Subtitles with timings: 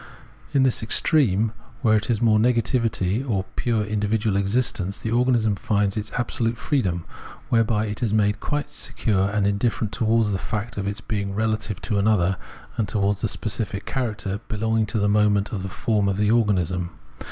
[0.51, 1.51] In this extreme
[1.83, 6.57] where it is mere nega tivity, or pure individual existence, the organism finds its absolute
[6.57, 7.05] freedom,
[7.49, 11.35] whereby it is made quite se cure and indifferent towards the fact of its being
[11.35, 12.37] rela tive to another
[12.77, 16.89] and towards the specific character belonging to the moments of the form of the organism.